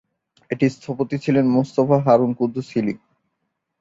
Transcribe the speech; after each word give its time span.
এটির 0.51 0.71
স্থপতি 0.75 1.15
ছিলেন 1.23 1.45
মোস্তফা 1.55 1.97
হারুন 2.05 2.31
কুদ্দুস 2.39 2.67
হিলি। 2.73 2.93